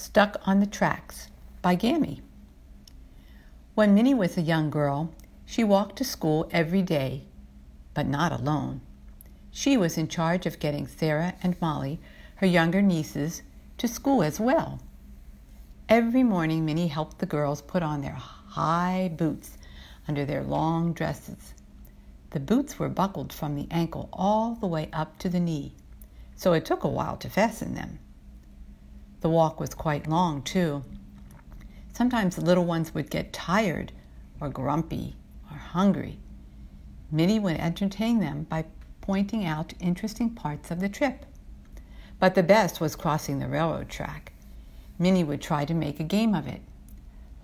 [0.00, 1.28] Stuck on the Tracks
[1.60, 2.22] by Gammy.
[3.74, 5.12] When Minnie was a young girl,
[5.44, 7.24] she walked to school every day,
[7.92, 8.80] but not alone.
[9.50, 12.00] She was in charge of getting Sara and Mollie,
[12.36, 13.42] her younger nieces,
[13.76, 14.80] to school as well.
[15.86, 19.58] Every morning, Minnie helped the girls put on their high boots
[20.08, 21.52] under their long dresses.
[22.30, 25.74] The boots were buckled from the ankle all the way up to the knee,
[26.36, 27.98] so it took a while to fasten them.
[29.20, 30.84] The walk was quite long, too.
[31.92, 33.92] Sometimes the little ones would get tired
[34.40, 35.16] or grumpy
[35.50, 36.18] or hungry.
[37.10, 38.64] Minnie would entertain them by
[39.00, 41.26] pointing out interesting parts of the trip.
[42.18, 44.32] But the best was crossing the railroad track.
[44.98, 46.60] Minnie would try to make a game of it.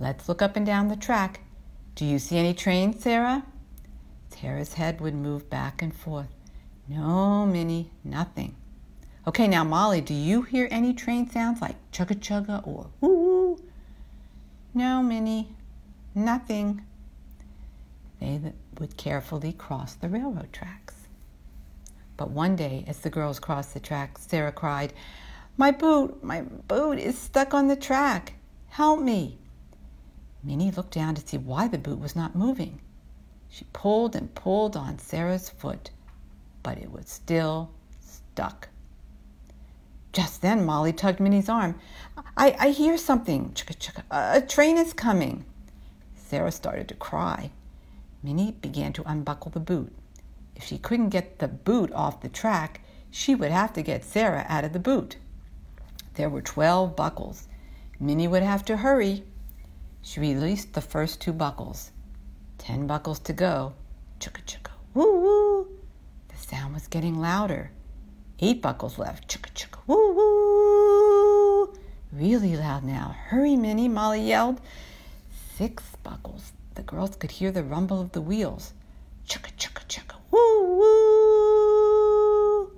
[0.00, 1.40] Let's look up and down the track.
[1.94, 3.44] Do you see any trains, Sara?
[4.30, 6.34] Sara's head would move back and forth.
[6.88, 8.56] No, Minnie, nothing.
[9.24, 13.62] Okay, now, Mollie, do you hear any train sounds like chugga chugga or woo woo?
[14.74, 15.54] No, Minnie,
[16.12, 16.84] nothing.
[18.18, 18.40] They
[18.80, 20.94] would carefully cross the railroad tracks.
[22.16, 24.92] But one day, as the girls crossed the track, Sara cried,
[25.56, 28.34] My boot, my boot is stuck on the track.
[28.70, 29.38] Help me.
[30.42, 32.80] Minnie looked down to see why the boot was not moving.
[33.48, 35.90] She pulled and pulled on Sara's foot,
[36.64, 38.68] but it was still stuck.
[40.12, 41.78] Just then, Mollie tugged Minnie's arm.
[42.36, 43.50] I, I hear something.
[43.54, 44.02] Chicka, chicka.
[44.10, 45.44] A train is coming.
[46.14, 47.50] Sara started to cry.
[48.22, 49.92] Minnie began to unbuckle the boot.
[50.54, 54.44] If she couldn't get the boot off the track, she would have to get Sara
[54.48, 55.16] out of the boot.
[56.14, 57.48] There were 12 buckles.
[57.98, 59.24] Minnie would have to hurry.
[60.02, 61.92] She released the first two buckles.
[62.58, 63.72] Ten buckles to go.
[64.20, 64.70] Chugga chugga.
[64.94, 65.68] Woo woo.
[66.28, 67.70] The sound was getting louder.
[68.40, 69.28] Eight buckles left.
[69.28, 69.71] Chugga chugga.
[69.86, 71.74] Woo woo.
[72.12, 73.16] Really loud now.
[73.26, 74.60] Hurry, Minnie, Mollie yelled.
[75.56, 76.52] Six buckles.
[76.76, 78.74] The girls could hear the rumble of the wheels.
[79.26, 80.14] Chugga chugga chugga.
[80.30, 82.70] Woo woo.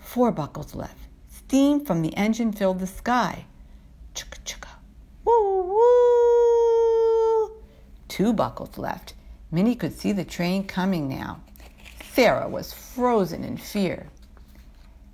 [0.00, 1.06] Four buckles left.
[1.28, 3.46] Steam from the engine filled the sky.
[4.14, 4.70] Chugga chugga.
[5.24, 7.50] Woo woo.
[8.08, 9.14] Two buckles left.
[9.52, 11.40] Minnie could see the train coming now.
[12.12, 14.08] Sara was frozen in fear.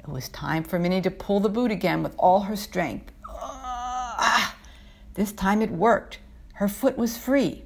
[0.06, 3.10] It was time for Minnie to pull the boot again with all her strength.
[3.28, 4.54] Ah!
[5.14, 6.20] This time it worked.
[6.54, 7.64] Her foot was free.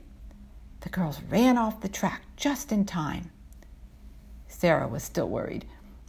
[0.80, 3.30] The girls ran off the track just in time.
[4.48, 5.66] Sara was still worried.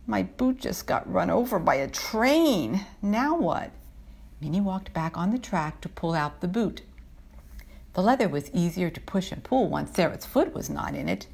[0.08, 2.86] My boot just got run over by a train.
[3.02, 3.72] Now what?
[4.40, 6.82] Minnie walked back on the track to pull out the boot.
[7.94, 11.28] The leather was easier to push and pull once Sara's foot was not in it.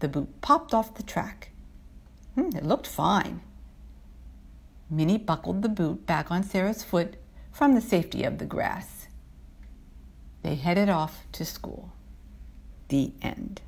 [0.00, 1.50] The boot popped off the track.
[2.34, 3.42] Hmm, it looked fine.
[4.90, 7.16] Minnie buckled the boot back on Sara's foot
[7.50, 9.08] from the safety of the grass.
[10.42, 11.92] They headed off to school.
[12.88, 13.62] The end.